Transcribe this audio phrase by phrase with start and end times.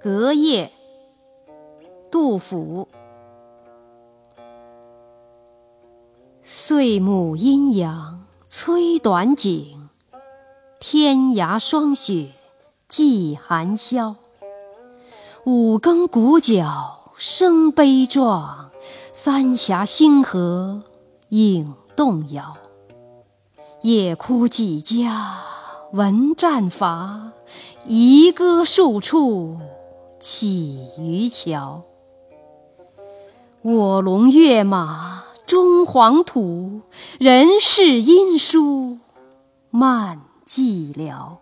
[0.00, 0.70] 隔夜，
[2.08, 2.86] 杜甫。
[6.40, 9.88] 岁暮阴阳催短景，
[10.78, 12.28] 天涯霜雪
[12.88, 14.14] 霁寒宵。
[15.44, 18.70] 五更鼓角声悲壮，
[19.12, 20.84] 三峡星河
[21.30, 22.56] 影动摇。
[23.82, 25.38] 夜哭几家
[25.92, 27.32] 闻战伐，
[27.84, 29.58] 遗歌数处。
[30.20, 31.84] 起渔樵，
[33.62, 36.80] 我龙跃马终黄土，
[37.20, 38.98] 人世音书
[39.70, 41.36] 漫寂寥。